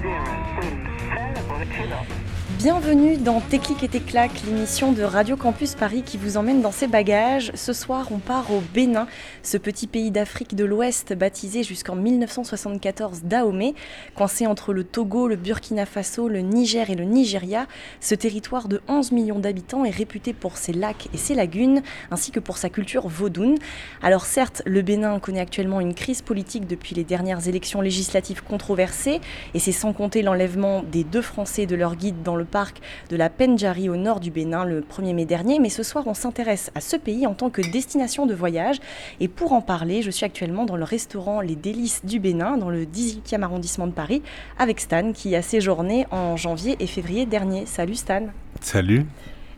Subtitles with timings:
[0.00, 0.24] zero.
[0.56, 0.78] Food.
[1.12, 1.60] Terrible.
[1.76, 2.29] Chill
[2.62, 6.60] Bienvenue dans Tes clics et tes claques, l'émission de Radio Campus Paris qui vous emmène
[6.60, 7.52] dans ses bagages.
[7.54, 9.06] Ce soir, on part au Bénin,
[9.42, 13.72] ce petit pays d'Afrique de l'Ouest baptisé jusqu'en 1974 Dahomey,
[14.14, 17.66] coincé entre le Togo, le Burkina Faso, le Niger et le Nigeria.
[17.98, 22.30] Ce territoire de 11 millions d'habitants est réputé pour ses lacs et ses lagunes, ainsi
[22.30, 23.56] que pour sa culture vaudoune.
[24.02, 29.22] Alors certes, le Bénin connaît actuellement une crise politique depuis les dernières élections législatives controversées,
[29.54, 33.16] et c'est sans compter l'enlèvement des deux Français de leur guide dans le parc de
[33.16, 35.58] la Pendjari au nord du Bénin le 1er mai dernier.
[35.58, 38.76] Mais ce soir, on s'intéresse à ce pays en tant que destination de voyage.
[39.20, 42.70] Et pour en parler, je suis actuellement dans le restaurant Les Délices du Bénin, dans
[42.70, 44.22] le 18e arrondissement de Paris,
[44.58, 47.66] avec Stan, qui a séjourné en janvier et février dernier.
[47.66, 48.26] Salut Stan.
[48.60, 49.06] Salut.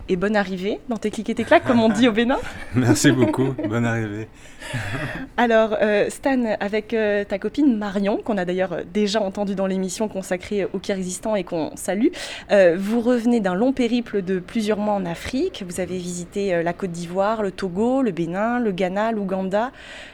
[0.09, 2.39] Et bonne arrivée dans tes clics et tes claques, comme on dit au Bénin.
[2.75, 4.29] Merci beaucoup, bonne arrivée.
[5.37, 10.09] Alors, euh, Stan, avec euh, ta copine Marion, qu'on a d'ailleurs déjà entendu dans l'émission
[10.09, 12.09] consacrée aux résistants et qu'on salue,
[12.51, 15.65] euh, vous revenez d'un long périple de plusieurs mois en Afrique.
[15.69, 19.73] Vous avez visité euh, la Côte d'Ivoire, le Togo, le Bénin, le Ghana, l'Ouganda,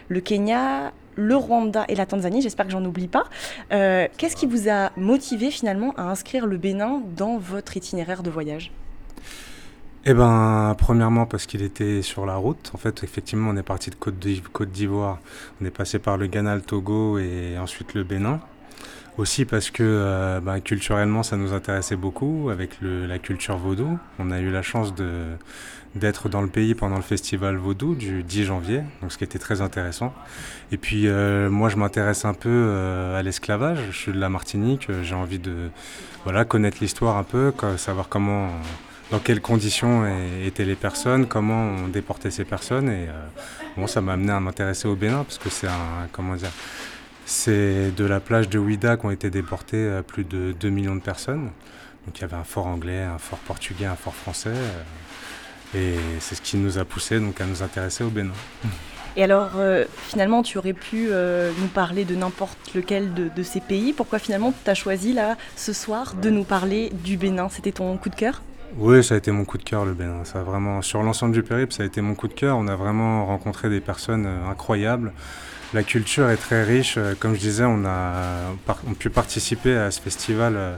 [0.08, 3.24] le Kenya, le Rwanda et la Tanzanie, j'espère que j'en oublie pas.
[3.72, 8.30] Euh, Qu'est-ce qui vous a motivé finalement à inscrire le Bénin dans votre itinéraire de
[8.30, 8.70] voyage?
[10.04, 12.70] Eh ben, premièrement parce qu'il était sur la route.
[12.74, 15.18] En fait, effectivement, on est parti de Côte d'Iv- Côte d'Ivoire.
[15.60, 18.40] On est passé par le Ghana, le Togo et ensuite le Bénin.
[19.18, 23.98] Aussi parce que euh, ben, culturellement, ça nous intéressait beaucoup avec la culture vaudou.
[24.20, 24.94] On a eu la chance
[25.96, 29.40] d'être dans le pays pendant le festival vaudou du 10 janvier, donc ce qui était
[29.40, 30.14] très intéressant.
[30.70, 33.80] Et puis euh, moi, je m'intéresse un peu euh, à l'esclavage.
[33.90, 34.88] Je suis de la Martinique.
[35.02, 35.70] J'ai envie de
[36.24, 38.50] voilà connaître l'histoire un peu, savoir comment
[39.10, 40.04] dans quelles conditions
[40.44, 42.88] étaient les personnes, comment on déportait ces personnes.
[42.88, 43.26] Et euh,
[43.76, 46.50] bon, ça m'a amené à m'intéresser au Bénin parce que c'est un, comment dire,
[47.24, 51.00] c'est de la plage de Ouida qu'ont été déportés euh, plus de 2 millions de
[51.00, 51.50] personnes.
[52.06, 54.50] Donc il y avait un fort anglais, un fort portugais, un fort français.
[54.54, 54.82] euh,
[55.74, 58.32] et c'est ce qui nous a poussé donc à nous intéresser au Bénin.
[59.16, 63.42] Et alors, euh, finalement, tu aurais pu euh, nous parler de n'importe lequel de, de
[63.42, 63.92] ces pays.
[63.92, 67.48] Pourquoi finalement tu as choisi là, ce soir, de nous parler du Bénin?
[67.50, 68.42] C'était ton coup de cœur?
[68.76, 70.24] Oui, ça a été mon coup de cœur le Bénin.
[70.24, 72.56] Ça a vraiment, sur l'ensemble du périple, ça a été mon coup de cœur.
[72.58, 75.12] On a vraiment rencontré des personnes euh, incroyables.
[75.74, 76.96] La culture est très riche.
[76.98, 78.52] Euh, Comme je disais, on a,
[78.98, 80.76] pu participer à ce festival euh,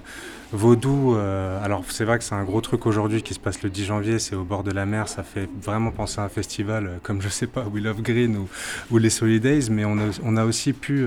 [0.53, 1.17] vaudou.
[1.63, 4.19] alors c'est vrai que c'est un gros truc aujourd'hui qui se passe le 10 janvier.
[4.19, 5.09] C'est au bord de la mer.
[5.09, 8.47] Ça fait vraiment penser à un festival comme je sais pas We Love Green
[8.91, 9.69] ou, les Solidays.
[9.71, 11.07] Mais on a, aussi pu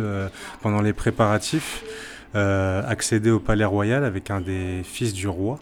[0.61, 1.83] pendant les préparatifs
[2.33, 5.59] accéder au Palais Royal avec un des fils du roi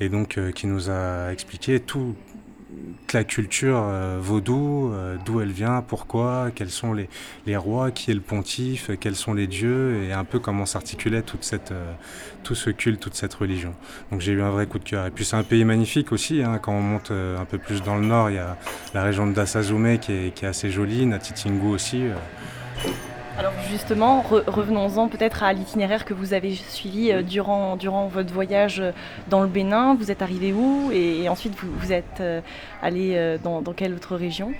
[0.00, 2.14] et donc euh, qui nous a expliqué tout
[3.00, 7.08] toute la culture euh, vaudou, euh, d'où elle vient, pourquoi, quels sont les,
[7.44, 11.22] les rois, qui est le pontife, quels sont les dieux, et un peu comment s'articulait
[11.22, 11.74] toute cette,
[12.44, 13.74] tout ce culte, toute cette religion.
[14.12, 15.04] Donc j'ai eu un vrai coup de cœur.
[15.06, 17.96] Et puis c'est un pays magnifique aussi, hein, quand on monte un peu plus dans
[17.96, 18.56] le nord, il y a
[18.94, 22.04] la région de Dassazoumé qui est, qui est assez jolie, Natitingu aussi.
[23.38, 27.76] Alors justement, re- revenons-en peut-être à l'itinéraire que vous avez suivi euh, durant,
[28.08, 28.92] votre voyage euh,
[29.28, 29.94] dans le Bénin.
[29.94, 32.40] Vous êtes arrivé où et, ensuite vous, êtes euh,
[32.82, 34.52] allé dans, quelle autre région?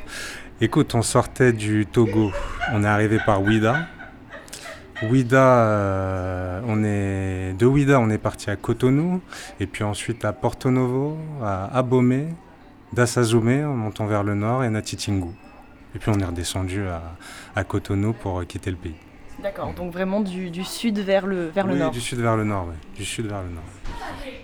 [0.61, 2.33] Écoute, on sortait du Togo,
[2.73, 3.87] on est arrivé par Ouida.
[5.03, 9.23] Ouida, on est de Ouida, on est parti à Cotonou,
[9.59, 12.29] et puis ensuite à Porto Novo, à Abomey,
[12.93, 15.31] Dassazoumé, en montant vers le nord, et Natitingu.
[15.95, 17.03] Et puis on est redescendu à,
[17.57, 18.95] à Cotonou pour quitter le pays.
[19.43, 21.91] D'accord, donc vraiment du, du sud vers le, vers le Oui, nord.
[21.93, 22.75] du sud vers le nord, ouais.
[22.95, 23.63] Du sud vers le nord.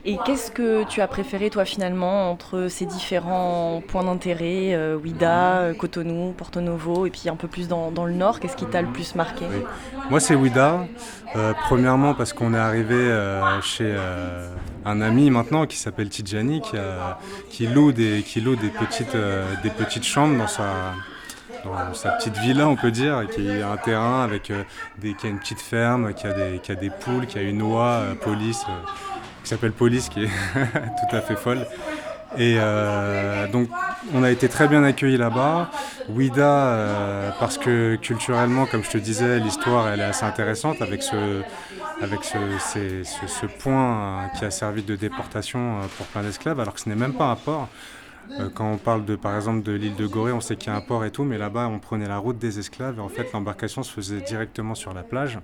[0.06, 5.58] Et qu'est-ce que tu as préféré toi finalement entre ces différents points d'intérêt, euh, Ouida,
[5.58, 8.64] euh, Cotonou, Porto Novo, et puis un peu plus dans, dans le nord Qu'est-ce qui
[8.64, 9.44] t'a le plus marqué?
[9.50, 9.62] Oui.
[10.08, 10.87] Moi, c'est Ouida.
[11.34, 13.94] Euh, premièrement, parce qu'on est arrivé euh, chez
[14.87, 16.76] un ami maintenant qui s'appelle Tidjani, qui,
[17.50, 19.16] qui loue, des, qui loue des, petites,
[19.62, 20.94] des petites chambres dans sa,
[21.72, 24.62] dans sa petite villa, on peut dire, qui a un terrain avec euh,
[24.98, 27.42] des, qui a une petite ferme, qui a des, qui a des poules, qui a
[27.42, 28.72] une oie, euh, police, euh,
[29.42, 31.66] qui s'appelle Police, qui est tout à fait folle.
[32.38, 32.58] Et
[33.50, 33.68] donc,
[34.12, 35.70] on a été très bien accueillis là-bas.
[36.08, 41.42] Ouida, parce que culturellement, comme je te disais, l'histoire elle est assez intéressante avec ce,
[42.02, 42.38] avec ce,
[43.04, 47.14] ce, point qui a servi de déportation pour plein d'esclaves, alors que ce n'est même
[47.14, 47.69] pas un port.
[48.55, 50.76] Quand on parle de, par exemple de l'île de Gorée, on sait qu'il y a
[50.76, 53.32] un port et tout, mais là-bas, on prenait la route des esclaves et en fait,
[53.32, 55.38] l'embarcation se faisait directement sur la plage.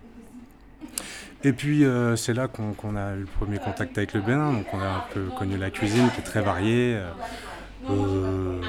[1.45, 4.67] Et puis euh, c'est là qu'on a eu le premier contact avec le Bénin, donc
[4.73, 6.95] on a un peu connu la cuisine qui est très variée.
[6.95, 7.11] Euh,
[7.91, 8.61] euh,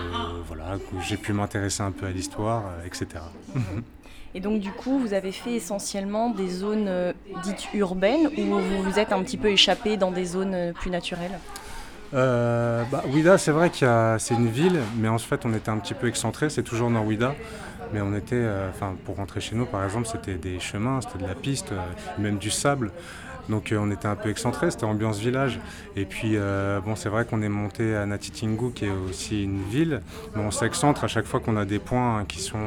[0.48, 0.78] voilà,
[1.08, 3.24] j'ai pu m'intéresser un peu à l'histoire, etc.
[4.34, 7.14] Et donc du coup, vous avez fait essentiellement des zones
[7.44, 11.38] dites urbaines ou vous vous êtes un petit peu échappé dans des zones plus naturelles?
[12.14, 15.94] Bah, Ouida, c'est vrai que c'est une ville, mais en fait on était un petit
[15.94, 17.34] peu excentré, c'est toujours dans Ouida.
[17.94, 18.70] Mais on était, euh,
[19.06, 21.78] pour rentrer chez nous, par exemple, c'était des chemins, c'était de la piste, euh,
[22.18, 22.92] même du sable.
[23.50, 25.60] Donc euh, on était un peu excentré, c'était ambiance village.
[25.96, 26.38] Et puis
[26.86, 30.02] bon, c'est vrai qu'on est monté à Natitingu, qui est aussi une ville,
[30.36, 32.58] mais on s'excentre à chaque fois qu'on a des points qui sont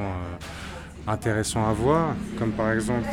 [1.08, 3.08] intéressants à voir, comme par exemple,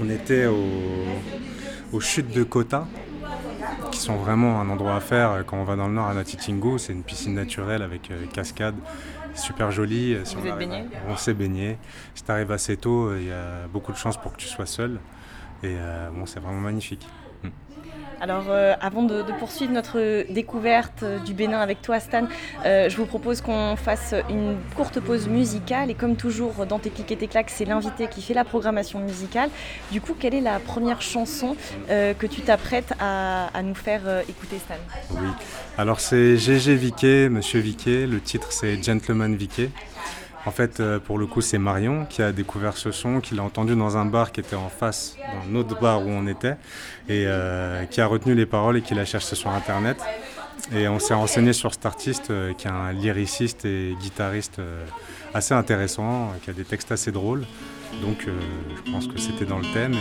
[0.00, 2.86] on était aux chutes de Kota,
[3.90, 6.78] qui sont vraiment un endroit à faire quand on va dans le nord à Natitingu.
[6.78, 8.74] C'est une piscine naturelle avec cascade
[9.34, 10.16] super joli.
[10.24, 10.84] Si Vous on êtes baigné?
[11.08, 11.78] On s'est baigné.
[12.14, 14.66] Si tu arrives assez tôt, il y a beaucoup de chances pour que tu sois
[14.66, 15.00] seul.
[15.62, 17.06] Et euh, bon, c'est vraiment magnifique.
[18.22, 22.28] Alors, euh, avant de, poursuivre notre découverte du Bénin avec toi, Stan,
[22.64, 25.90] euh, je vous propose qu'on fasse une courte pause musicale.
[25.90, 29.00] Et comme toujours, dans Tes clics et tes claques, c'est l'invité qui fait la programmation
[29.00, 29.50] musicale.
[29.90, 31.56] Du coup, quelle est la première chanson
[31.90, 34.74] euh, que tu t'apprêtes à, nous faire écouter, Stan?
[35.20, 35.28] Oui,
[35.76, 38.06] alors c'est GG Viquet, Monsieur Viquet.
[38.06, 39.70] Le titre, c'est Gentleman Viquet.
[40.44, 43.44] En fait, euh, pour le coup, c'est Marion qui a découvert ce son, qui l'a
[43.44, 45.16] entendu dans un bar qui était en face
[45.46, 46.56] d'un autre bar où on était,
[47.08, 49.98] et euh, qui a retenu les paroles et qui l'a cherché sur Internet.
[50.74, 54.60] Et on s'est renseigné sur cet artiste euh, qui est un lyriciste et guitariste
[55.32, 57.44] assez intéressant, qui a des textes assez drôles.
[58.00, 59.94] Donc je pense que c'était dans le thème.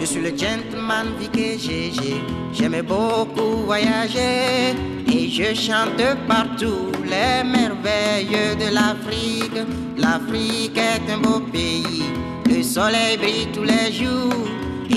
[0.00, 2.22] Je suis le gentleman Vicky GG.
[2.52, 4.74] J'aimais beaucoup voyager
[5.12, 9.66] et je chante partout les merveilles de l'Afrique.
[9.96, 12.04] L'Afrique est un beau pays.
[12.48, 14.46] Le soleil brille tous les jours.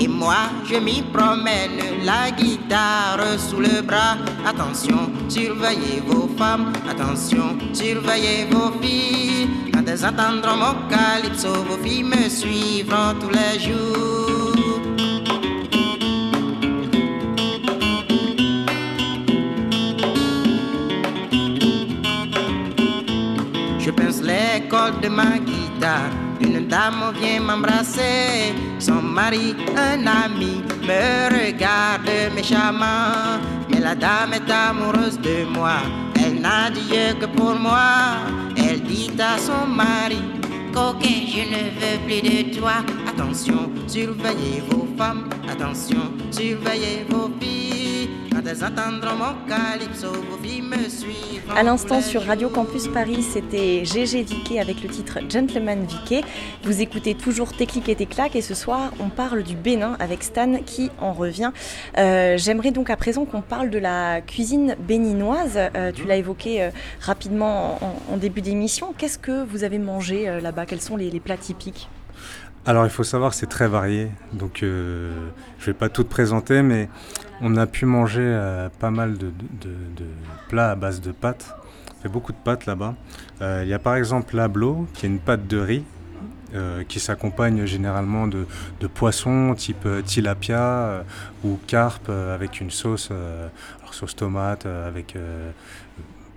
[0.00, 4.16] Et moi, je m'y promène, la guitare sous le bras.
[4.46, 6.72] Attention, surveillez vos femmes.
[6.88, 9.48] Attention, surveillez vos filles.
[9.72, 14.41] Quand elles attendront mon calypso, vos filles me suivront tous les jours.
[24.72, 26.10] De ma guitare.
[26.40, 33.38] Une dame vient m'embrasser, son mari, un ami, me regarde méchamment.
[33.68, 35.76] Mais la dame est amoureuse de moi,
[36.16, 38.16] elle n'a Dieu que pour moi.
[38.56, 40.22] Elle dit à son mari,
[40.72, 42.76] coquin, je ne veux plus de toi.
[43.06, 47.61] Attention, surveillez vos femmes, attention, surveillez vos filles.
[51.54, 56.22] À l'instant sur Radio Campus Paris, c'était GG Viquet avec le titre Gentleman Viquet.
[56.64, 59.96] Vous écoutez toujours Tes clics et tes claques et ce soir on parle du Bénin
[60.00, 61.52] avec Stan qui en revient.
[61.98, 65.58] Euh, j'aimerais donc à présent qu'on parle de la cuisine béninoise.
[65.76, 67.78] Euh, tu l'as évoqué euh, rapidement
[68.10, 68.92] en, début d'émission.
[68.96, 70.66] Qu'est-ce que vous avez mangé là-bas?
[70.66, 71.88] Quels sont les, plats typiques?
[72.66, 76.88] Alors il faut savoir c'est très varié, donc je ne vais pas tout présenter, mais
[77.42, 79.32] on a pu manger euh, pas mal de,
[80.48, 81.54] plats à base de pâtes.
[82.00, 82.94] Il y a beaucoup de pâtes là-bas.
[83.42, 85.84] Euh, il y a par exemple l'ablo, qui est une pâte de riz.
[86.54, 88.46] Euh, qui s'accompagne généralement de,
[88.86, 91.02] poissons type tilapia
[91.42, 93.10] ou carpe avec une sauce,
[93.90, 95.16] sauce tomate avec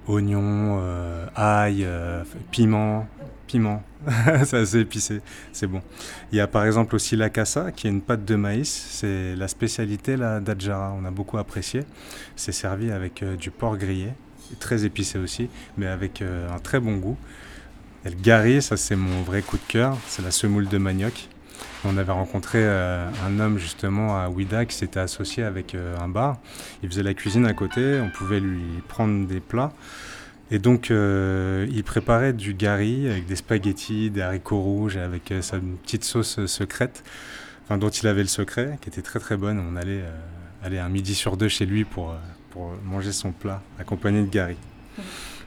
[0.08, 0.82] oignons,
[1.36, 1.86] ail,
[2.50, 3.08] piment,
[3.56, 3.82] piment,
[4.44, 5.22] c'est épicé,
[5.54, 5.82] c'est bon.
[6.34, 9.34] Il y a par exemple aussi la cassa, qui est une pâte de maïs, c'est
[9.38, 11.84] la spécialité d'Adjara, on a beaucoup apprécié.
[12.36, 14.10] C'est servi avec euh, du porc grillé,
[14.60, 15.48] très épicé aussi,
[15.78, 17.18] mais avec euh, un très bon goût.
[18.06, 21.30] Et le gari, ça c'est mon vrai coup de cœur, c'est la semoule de manioc.
[21.86, 26.40] On avait rencontré euh, un homme justement à Ouida qui s'était associé avec un bar.
[26.84, 29.72] Il faisait la cuisine à côté, on pouvait lui prendre des plats.
[30.52, 35.42] Et donc, euh, il préparait du gari avec des spaghettis, des haricots rouges, avec euh,
[35.42, 37.04] sa petite sauce euh, secrète,
[37.64, 39.60] enfin, dont il avait le secret, qui était très très bonne.
[39.60, 40.04] On allait
[40.64, 42.16] aller un midi sur deux chez lui pour,
[42.52, 44.58] pour manger son plat, accompagné de gari.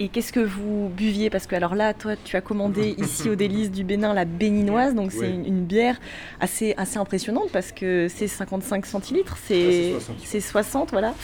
[0.00, 1.28] Et qu'est-ce que vous buviez?
[1.28, 4.94] Parce que alors là, toi, tu as commandé ici au délice du Bénin la béninoise,
[4.94, 5.30] donc c'est Ouais.
[5.30, 5.96] une, une bière
[6.40, 10.16] assez, assez impressionnante parce que c'est 55 centilitres, c'est Ouais, c'est 60.
[10.24, 11.14] c'est 60, voilà.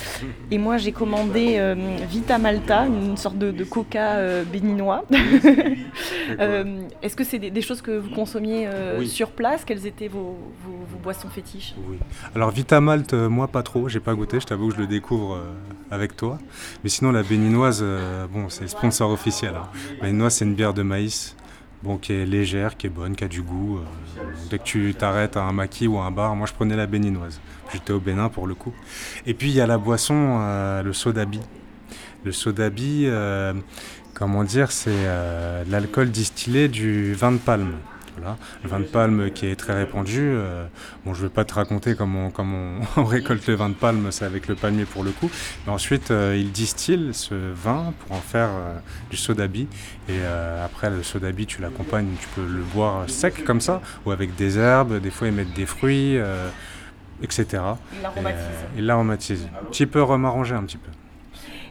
[0.50, 1.76] Et moi, j'ai commandé euh,
[2.08, 5.04] Vita Malta, une sorte de, de coca euh, béninois.
[6.40, 8.66] Euh, Est-ce que c'est des, des choses que vous consommiez
[8.98, 9.06] Oui.
[9.08, 9.64] sur place?
[9.64, 11.74] Quelles étaient vos, vos- vos boissons fétiches?
[11.88, 11.98] Oui.
[12.34, 15.38] Alors Vitamalt, euh, moi pas trop, j'ai pas goûté, je t'avoue que je le découvre
[15.90, 16.38] avec toi.
[16.82, 17.84] Mais sinon la béninoise,
[18.32, 19.54] bon c'est sponsor officiel.
[19.54, 19.68] hein.
[20.00, 21.36] Béninoise c'est une bière de maïs,
[21.82, 23.78] bon qui est légère, qui est bonne, qui a du goût.
[23.78, 23.80] euh,
[24.50, 26.86] dès que tu t'arrêtes à un maquis ou à un bar, moi je prenais la
[26.86, 27.40] béninoise.
[27.72, 28.72] J'étais au Bénin pour le coup.
[29.26, 31.40] Et puis il y a la boisson, euh, le sodabi.
[32.24, 33.52] Le sodabi, euh,
[34.14, 37.74] comment dire, c'est euh, l'alcool distillé du vin de palme.
[38.16, 38.36] Voilà.
[38.62, 40.20] Le vin de palme qui est très répandu.
[40.22, 40.66] euh,
[41.04, 43.74] bon, je ne vais pas te raconter comment, comment on, on récolte le vin de
[43.74, 45.30] palme, c'est avec le palmier pour le coup.
[45.66, 48.78] Mais ensuite, euh, ils distillent ce vin pour en faire euh,
[49.10, 49.62] du sodabi.
[50.08, 54.10] Et euh, après, le sodabi, tu l'accompagnes, tu peux le boire sec comme ça, ou
[54.10, 55.00] avec des herbes.
[55.00, 56.48] Des fois, ils mettent des fruits, euh,
[57.22, 57.62] etc.
[57.94, 58.40] Ils l'aromatisent.
[58.76, 59.48] Ils l'aromatisent.
[59.60, 60.90] Un petit peu remarangé, un petit peu.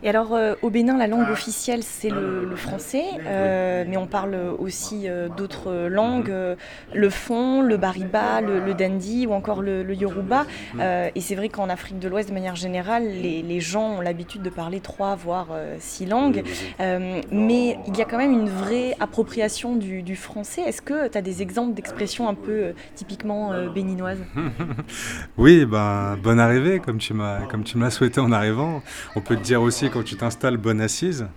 [0.05, 4.05] Et alors, euh, au Bénin, la langue officielle, c'est le, le français, euh, mais on
[4.05, 6.55] parle aussi euh, d'autres langues, euh,
[6.93, 10.45] le fon, le bariba, le, le dandi ou encore le, le yoruba.
[10.77, 14.01] Euh, et c'est vrai qu'en Afrique de l'Ouest, de manière générale, les, les gens ont
[14.01, 15.47] l'habitude de parler trois, voire
[15.79, 16.43] six langues.
[16.79, 20.63] Mais il y a quand même une vraie appropriation du, du français.
[20.63, 24.19] Est-ce que tu as des exemples d'expressions un peu typiquement béninoises?
[25.37, 28.81] Oui, ben, bonne arrivée, comme tu m'as souhaité en arrivant.
[29.15, 31.27] On peut te dire aussi quand tu t'installes, bonne assise.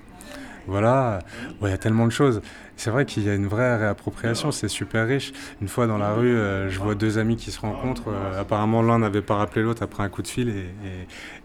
[0.66, 1.20] Voilà,
[1.62, 2.40] il y a tellement de choses.
[2.76, 5.32] C'est vrai qu'il y a une vraie réappropriation, c'est super riche.
[5.60, 8.08] Une fois dans la rue, euh, je vois deux amis qui se rencontrent.
[8.08, 10.52] euh, apparemment, l'un n'avait pas rappelé l'autre après un coup de fil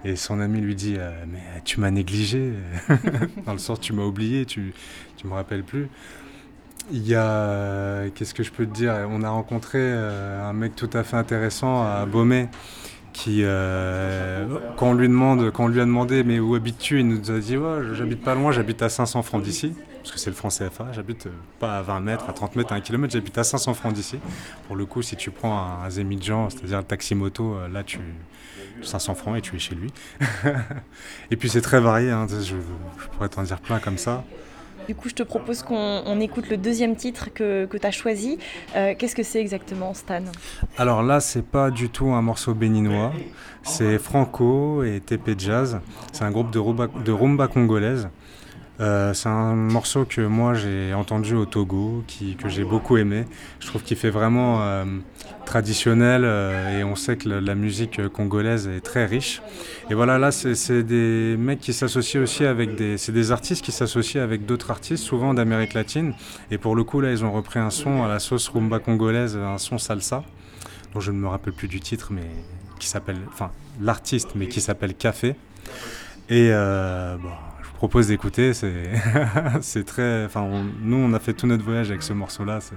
[0.03, 2.53] et, son ami lui dit euh, Mais tu m'as négligé.
[3.45, 4.73] dans le sens, tu m'as oublié, tu
[5.17, 5.87] tu me rappelles plus.
[6.91, 8.93] Il y a, qu'est-ce que je peux te dire?
[9.09, 12.49] On a rencontré un mec tout à fait intéressant à Beaumais
[13.13, 14.45] qui, euh,
[14.77, 17.57] quand, on lui demande, lui a demandé mais où habites-tu, il nous a dit
[17.93, 21.27] j'habite pas loin, j'habite à 500 francs d'ici, parce que c'est le franc CFA, j'habite
[21.27, 23.93] euh, pas à 20 mètres, à 30 mètres, à 1 km, j'habite à 500 francs
[23.93, 24.19] d'ici.
[24.67, 27.99] Pour le coup, si tu prends un, un Zemidjan, c'est-à-dire le taxi-moto, euh, là tu
[28.81, 29.91] 500 francs et tu es chez lui.
[31.31, 34.23] et puis c'est très varié, hein, je, je pourrais t'en dire plein comme ça.
[34.87, 37.91] Du coup, je te propose qu'on on écoute le deuxième titre que, que tu as
[37.91, 38.37] choisi.
[38.75, 40.21] Euh, Qu'est-ce que c'est exactement, Stan?
[40.77, 43.11] Alors là, c'est pas du tout un morceau béninois.
[43.63, 45.79] C'est Franco et TP Jazz.
[46.11, 48.09] C'est un groupe de rumba congolaise.
[48.81, 52.03] Euh, c'est un morceau que moi j'ai entendu au Togo,
[52.39, 53.25] que j'ai beaucoup aimé.
[53.59, 54.85] Je trouve qu'il fait vraiment euh,
[55.45, 59.41] traditionnel euh, et on sait que la musique congolaise est très riche.
[59.91, 62.97] Et voilà, là c'est des mecs qui s'associent aussi avec des...
[62.97, 66.13] C'est des artistes qui s'associent avec d'autres artistes, souvent d'Amérique latine.
[66.49, 69.37] Et pour le coup, là, ils ont repris un son à la sauce rumba congolaise,
[69.37, 70.23] un son salsa
[70.93, 72.25] dont je ne me rappelle plus du titre, mais
[72.79, 75.35] qui s'appelle, enfin, l'artiste, mais qui s'appelle Café.
[76.29, 77.31] Et bon,
[77.81, 78.53] propose d'écouter.
[78.53, 80.47] C'est, très, enfin,
[80.83, 82.59] nous, on a fait tout notre voyage avec ce morceau-là.
[82.61, 82.75] C'est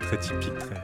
[0.00, 0.82] très typique, très.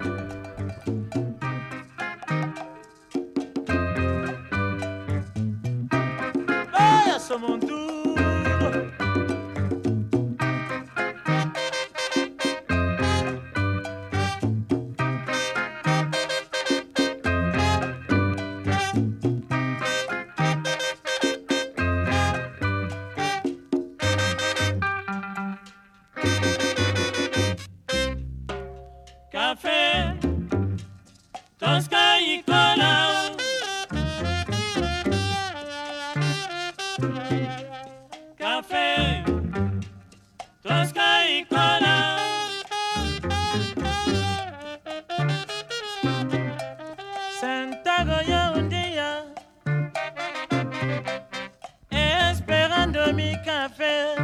[53.18, 54.17] me café.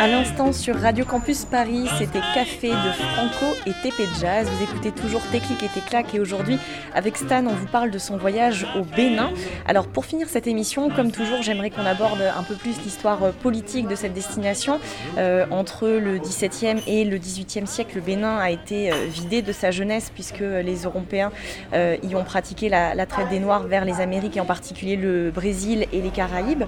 [0.00, 4.48] À l'instant sur Radio Campus Paris, c'était Café de Franco et TP Jazz.
[4.48, 6.56] Vous écoutez toujours Téclic et Téclac et aujourd'hui,
[6.94, 9.30] avec Stan, on vous parle de son voyage au Bénin.
[9.66, 13.32] Alors pour finir cette émission, comme toujours, j'aimerais qu'on aborde un peu plus l'histoire euh,
[13.42, 14.80] politique de cette destination.
[15.18, 19.52] Euh, entre le XVIIe et le XVIIIe siècle, le Bénin a été euh, vidé de
[19.52, 21.30] sa jeunesse puisque les Européens
[21.74, 25.86] y ont pratiqué la, traite des Noirs vers les Amériques et en particulier le Brésil
[25.92, 26.64] et les Caraïbes.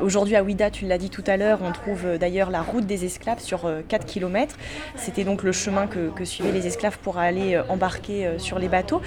[0.00, 3.04] Aujourd'hui à Ouida, tu l'as dit tout à l'heure, on trouve d'ailleurs la route des
[3.04, 4.56] esclaves sur 4 km.
[4.96, 9.02] C'était donc le chemin que, suivaient les esclaves pour aller embarquer sur les bateaux.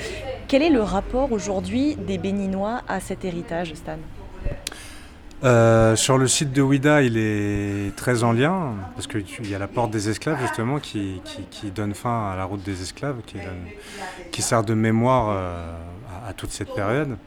[0.48, 3.98] Quel est le rapport aujourd'hui des Béninois à cet héritage, Stan?
[5.44, 9.60] Euh, sur le site de Ouida, il est très en lien, parce qu'il y a
[9.60, 11.20] la porte des esclaves justement qui,
[11.76, 13.18] donne fin à la route des esclaves,
[14.32, 15.76] qui, sert de mémoire euh,
[16.28, 17.18] à, toute cette période.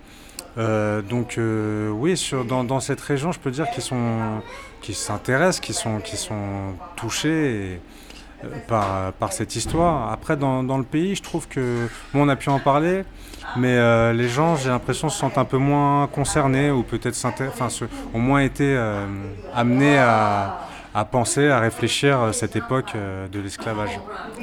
[0.59, 4.43] Euh, donc oui, dans, cette région, je peux dire qu'ils sont,
[4.85, 7.81] qui s'intéressent, qui sont, qui sont touchés.
[8.69, 10.13] par, par, cette histoire.
[10.13, 13.05] Après, dans, dans, le pays, je trouve que, bon, on a pu en parler,
[13.57, 17.69] mais euh, les gens, j'ai l'impression, se sentent un peu moins concernés ou peut-être enfin,
[18.13, 19.07] ont moins été euh,
[19.55, 20.59] amenés à,
[20.95, 23.99] à, penser, à réfléchir à cette époque euh, de l'esclavage.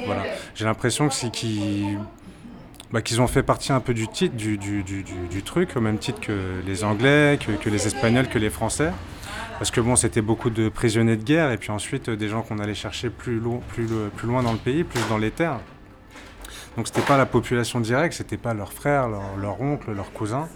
[0.06, 0.22] Voilà.
[0.56, 1.98] J'ai l'impression que c'est qu'ils
[2.92, 5.80] bah, qu'ils ont fait partie un peu du, titre, du, du, du, du, truc, au
[5.80, 8.90] même titre que les Anglais, que, les Espagnols, que les Français.
[9.58, 12.58] Parce que bon, c'était beaucoup de prisonniers de guerre et puis ensuite des gens qu'on
[12.58, 15.60] allait chercher plus, plus, plus loin dans le pays, plus dans les terres.
[16.76, 20.48] Donc c'était pas la population directe, c'était pas leurs frères, leurs leur oncles, leurs cousins.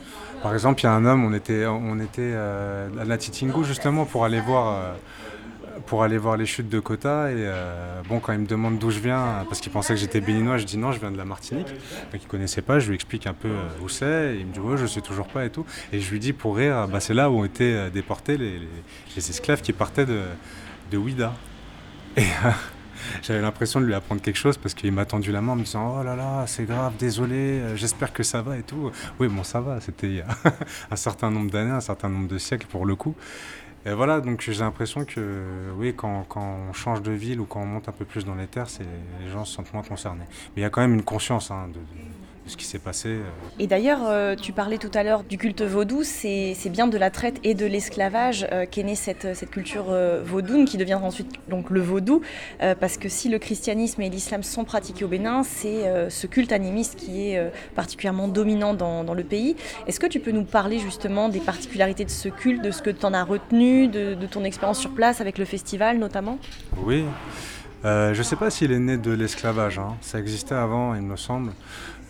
[0.43, 3.65] Par exemple, il y a un homme, on était, on était euh, à la Titingu
[3.65, 4.75] justement pour aller voir.
[4.75, 4.95] Euh,
[5.85, 8.91] pour aller voir les chutes de Kota et euh, bon quand il me demande d'où
[8.91, 11.25] je viens parce qu'il pensait que j'étais béninois je dis non je viens de la
[11.25, 11.69] Martinique
[12.13, 13.51] donc il connaissait pas je lui explique un peu
[13.83, 16.19] où c'est il me dit ouais je sais toujours pas et tout et je lui
[16.19, 18.61] dis pour rire bah, c'est là où ont été déportés les,
[19.17, 20.23] les, esclaves qui partaient de,
[20.91, 21.35] de Ouida
[22.17, 22.25] et
[23.23, 25.65] j'avais l'impression de lui apprendre quelque chose parce qu'il m'a tendu la main en me
[25.65, 28.91] disant Oh là là, c'est grave, désolé, euh, j'espère que ça va et tout.
[29.19, 30.29] Oui, bon, ça va, c'était il y a
[30.91, 33.15] un certain nombre d'années, un certain nombre de siècles pour le coup.
[33.87, 37.61] Et voilà, donc j'ai l'impression que oui, quand, quand, on change de ville ou quand
[37.61, 38.67] on monte un peu plus dans les terres,
[39.21, 40.25] les gens se sentent moins concernés.
[40.29, 41.79] Mais il y a quand même une conscience hein, de
[42.47, 43.09] ce qui s'est passé.
[43.09, 43.23] Euh.
[43.59, 47.11] Et d'ailleurs, euh, tu parlais tout à l'heure du culte vaudou, c'est bien de la
[47.11, 49.87] traite et de l'esclavage euh, qu'est née cette, cette culture
[50.25, 52.23] vaudoune qui devient ensuite donc le vaudou,
[52.81, 56.97] parce que si le christianisme et l'islam sont pratiqués au Bénin, c'est ce culte animiste
[56.97, 59.57] qui est particulièrement dominant dans, dans le pays.
[59.87, 62.91] Est-ce que tu peux nous parler justement des particularités de ce culte, de ce que
[62.91, 66.39] tu en as retenu, de, de ton expérience sur place avec le festival notamment?
[66.85, 67.05] Oui.
[67.85, 69.97] je ne sais pas s'il est né de l'esclavage, hein.
[70.01, 71.53] ça existait avant, il me semble.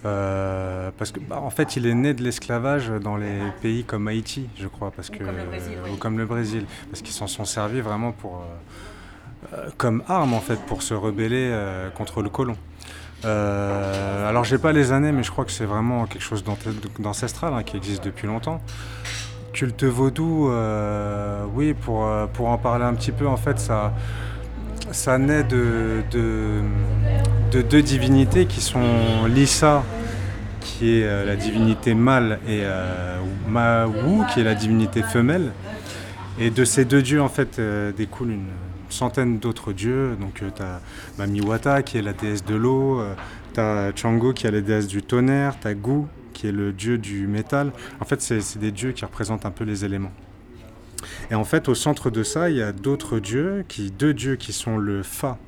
[0.07, 4.07] Euh, parce que, bah, en fait, il est né de l'esclavage dans les pays comme
[4.09, 5.23] Haïti, je crois, parce que,
[5.93, 10.35] ou comme le Brésil, parce qu'ils s'en sont servis vraiment pour, euh, euh, comme arme
[10.35, 11.53] en fait, pour se rebeller
[11.95, 12.57] contre le colon.
[13.25, 16.45] alors, j'ai pas les années, mais je crois que c'est vraiment quelque chose
[16.99, 18.61] d'ancestral hein, qui existe depuis longtemps.
[19.53, 20.53] Culte vaudou,
[21.55, 23.93] oui, pour, pour en parler un petit peu, en fait, ça
[24.93, 29.83] ça naît de, de, deux divinités qui sont Lisa,
[30.67, 35.53] qui est euh, la divinité mâle, et euh, Mawu, qui est la divinité femelle.
[36.39, 38.49] Et de ces deux dieux, en fait, euh, découle une
[38.89, 40.17] centaine d'autres dieux.
[40.21, 40.81] Donc, tu as
[41.19, 43.01] Mamiwata, qui est la déesse de l'eau,
[43.55, 46.03] tu as Chango, qui est la déesse du tonnerre, tu as Gu,
[46.33, 47.73] qui est le dieu du métal.
[48.01, 50.13] En fait, c'est des dieux qui représentent un peu les éléments.
[51.31, 54.37] Et en fait, au centre de ça, il y a d'autres dieux, qui, deux dieux
[54.37, 55.39] qui sont le Fa.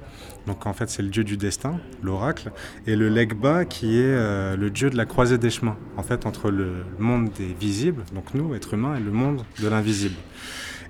[0.49, 2.51] Donc en fait, c'est le dieu du destin, l'oracle,
[2.87, 6.25] et le Legba qui est euh, le dieu de la croisée des chemins, en fait,
[6.25, 10.17] entre le monde des visibles, donc nous, êtres humains, et le monde de l'invisible.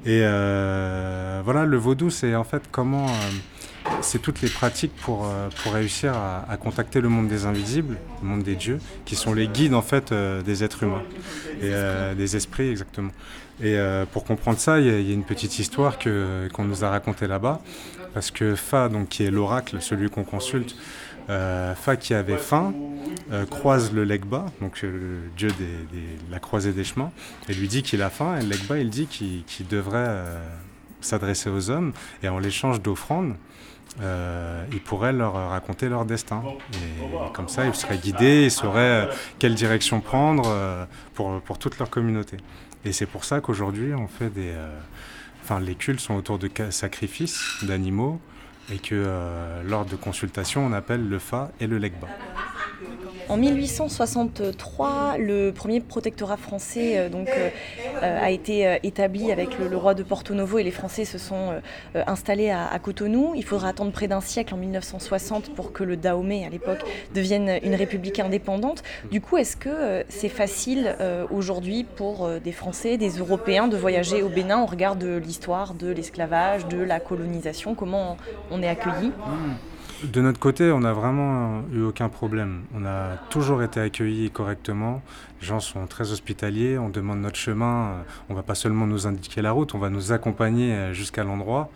[0.06, 3.06] Et euh, voilà, le vaudou, c'est en fait comment.
[3.06, 3.10] Euh,
[4.00, 5.26] c'est toutes les pratiques pour,
[5.62, 9.48] pour réussir à, contacter le monde des invisibles, le monde des dieux, qui sont les
[9.48, 11.02] guides en fait des êtres humains
[11.62, 11.72] et
[12.14, 13.12] des esprits exactement.
[13.62, 13.78] Et
[14.12, 17.62] pour comprendre ça, il y, a une petite histoire qu'on nous a racontée là-bas,
[18.14, 20.76] parce que Fa, donc, qui est l'oracle, celui qu'on consulte,
[21.30, 22.72] euh, Fa qui avait faim,
[23.32, 27.10] euh, croise le Legba, donc le dieu de la croisée des chemins,
[27.48, 30.24] et lui dit qu'il a faim, et le Legba, il dit qu'il, devrait
[31.00, 31.92] s'adresser aux hommes,
[32.22, 33.36] et en l'échange d'offrandes,
[34.00, 36.42] il pourrait leur raconter leur destin.
[36.74, 41.90] Et comme ça, il serait guidé, il saurait quelle direction prendre pour, pour toute leur
[41.90, 42.38] communauté.
[42.84, 44.54] Et c'est pour ça qu'aujourd'hui, on fait des.
[45.50, 48.20] Enfin, les cultes sont autour de sacrifices d'animaux
[48.70, 52.06] et que euh, lors de consultations, on appelle le Fa et le Legba.
[53.28, 57.50] En 1863, le premier protectorat français euh, euh,
[58.02, 61.60] euh, a été établi avec le, roi de Porto Novo et les Français se sont
[61.94, 63.32] installés à, Cotonou.
[63.34, 67.58] Il faudra attendre près d'un siècle, en 1960, pour que le Dahomey, à l'époque, devienne
[67.62, 68.82] une république indépendante.
[69.10, 70.96] Du coup, est-ce que c'est facile
[71.30, 75.88] aujourd'hui pour des Français, des Européens de voyager au Bénin au regard de l'histoire de
[75.88, 77.74] l'esclavage, de la colonisation?
[77.74, 78.16] Comment
[78.50, 79.08] on est accueilli?
[79.08, 79.77] Mmh.
[80.04, 82.62] De notre côté, on n'a vraiment eu aucun problème.
[82.74, 85.02] On a toujours été accueillis correctement.
[85.40, 86.78] Les gens sont très hospitaliers.
[86.78, 88.04] On demande notre chemin.
[88.28, 91.70] On va pas seulement nous indiquer la route, on va nous accompagner jusqu'à l'endroit.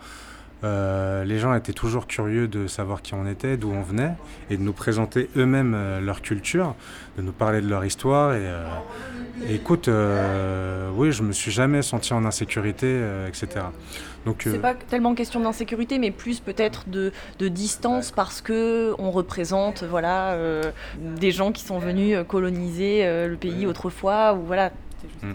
[0.63, 4.13] Euh, les gens étaient toujours curieux de savoir qui on était, d'où on venait,
[4.49, 6.75] et de nous présenter eux-mêmes euh, leur culture,
[7.17, 8.31] de nous parler de leur histoire.
[8.33, 8.65] Euh,
[9.49, 9.89] écoute,
[10.95, 13.65] oui, je me suis jamais senti en insécurité, etc.
[14.25, 18.93] Donc, C'est euh, pas tellement question d'insécurité, mais plus peut-être de, de distance parce que
[18.97, 20.63] on représente voilà euh,
[20.99, 24.71] des gens qui sont venus euh, coloniser euh, le pays autrefois ou voilà.
[25.03, 25.27] Juste, Mm.
[25.29, 25.33] euh,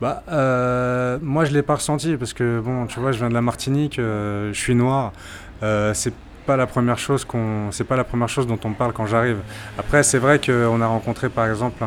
[0.00, 3.34] Bah, euh, moi, je l'ai pas ressenti parce que bon, tu vois, je viens de
[3.34, 5.12] la Martinique, euh, je suis noir.
[5.62, 6.12] Euh, c'est
[6.46, 9.06] pas la première chose qu'on, c'est pas la première chose dont on me parle quand
[9.06, 9.38] j'arrive.
[9.78, 11.86] Après, c'est vrai qu'on a rencontré par exemple un,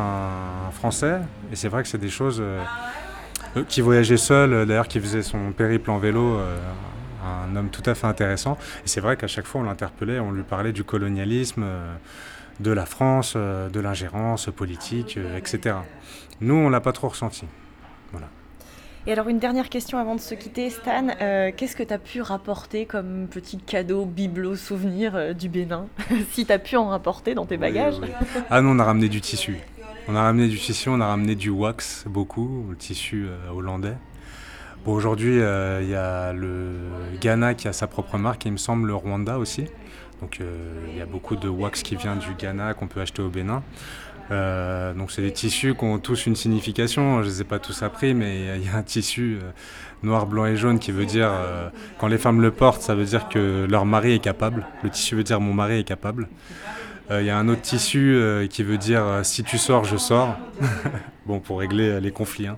[0.68, 1.18] un Français,
[1.52, 2.60] et c'est vrai que c'est des choses euh,
[3.68, 6.38] qui voyageait seul, euh, d'ailleurs, qui faisait son périple en vélo.
[6.38, 6.56] euh,
[7.24, 8.56] un homme tout à fait intéressant.
[8.84, 11.94] Et c'est vrai qu'à chaque fois, on l'interpellait, on lui parlait du colonialisme, euh,
[12.60, 15.76] de la France, euh, de l'ingérence politique, euh, etc.
[16.40, 17.44] Nous, on l'a pas trop ressenti.
[19.06, 21.98] Et alors une dernière question avant de se quitter, Stan, euh, qu'est-ce que tu as
[21.98, 25.86] pu rapporter comme petit cadeau, bibelot, souvenir euh, du Bénin
[26.32, 28.42] Si tu as pu en rapporter dans tes bagages Oui, oui.
[28.50, 29.56] Ah non, on a ramené du tissu.
[30.08, 33.96] On a ramené du tissu, on a ramené du wax, beaucoup, le tissu euh, hollandais.
[34.84, 36.72] Bon, aujourd'hui, euh, il y a le
[37.20, 39.66] Ghana qui a sa propre marque, et il me semble le Rwanda aussi.
[40.22, 43.22] Donc euh, il y a beaucoup de wax qui vient du Ghana qu'on peut acheter
[43.22, 43.62] au Bénin.
[44.30, 47.22] Donc c'est des tissus qui ont tous une signification.
[47.22, 49.38] Je ne les ai pas tous appris, mais il y a- un tissu
[50.02, 51.30] noir, blanc et jaune qui veut dire
[51.98, 54.66] quand les femmes le portent, ça veut dire que leur mari est capable.
[54.82, 56.28] Le tissu veut dire mon mari est capable.
[57.10, 59.84] Euh, Il y a un autre tissu euh, qui veut dire euh, si tu sors,
[59.84, 60.36] je sors.
[61.26, 62.46] bon, pour régler euh, les conflits.
[62.48, 62.56] hein.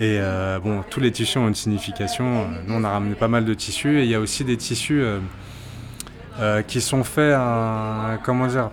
[0.00, 2.42] Et euh, bon, tous les tissus ont une signification.
[2.42, 4.00] Euh, Nous, on a ramené pas mal de tissus.
[4.00, 5.18] Et il y a aussi des tissus euh,
[6.40, 8.18] euh, qui sont faits à.
[8.24, 8.70] Comment dire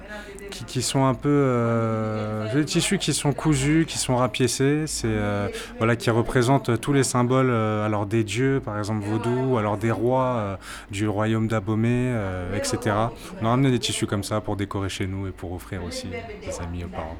[0.63, 1.29] qui, sont un peu.
[1.29, 4.85] Euh, des tissus qui sont cousus, qui sont rapiécés.
[4.87, 5.07] C'est.
[5.07, 9.77] euh, voilà, qui représentent tous les symboles, euh, alors des dieux, par exemple vaudou, alors
[9.77, 10.57] des rois
[10.91, 12.13] du royaume d'Abomey,
[12.55, 12.95] etc.
[13.41, 16.07] On a ramené des tissus comme ça pour décorer chez nous et pour offrir aussi
[16.07, 17.17] des amis aux parents.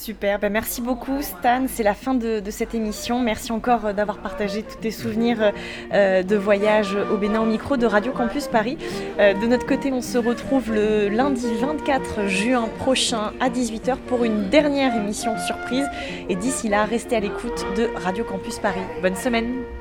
[0.00, 3.20] Super, ben merci beaucoup Stan, c'est la fin de, cette émission.
[3.20, 5.52] Merci encore euh, d'avoir partagé tous tes souvenirs
[5.92, 8.78] euh, de voyage au Bénin au micro de Radio Campus Paris.
[9.18, 14.24] Euh, de notre côté, on se retrouve le lundi 24 juin prochain à 18h pour
[14.24, 15.86] une dernière émission surprise.
[16.30, 18.80] Et d'ici là, restez à l'écoute de Radio Campus Paris.
[19.02, 19.79] Bonne semaine